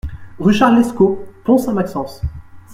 Rue 0.39 0.55
Charles 0.55 0.77
Lescot, 0.77 1.23
Pont-Sainte-Maxence 1.43 2.21